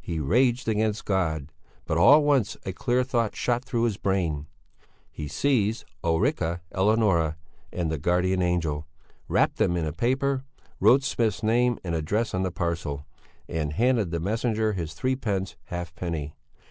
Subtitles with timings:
[0.00, 1.52] He raged against God.
[1.84, 4.46] But all at once a clear thought shot through his brain.
[5.10, 7.36] He seized Ulrica Eleonora
[7.70, 8.86] and the guardian angel,
[9.28, 10.42] wrapped them in paper,
[10.80, 13.04] wrote Smith's name and address on the parcel,
[13.46, 16.32] and handed the messenger his threepence halfpenny.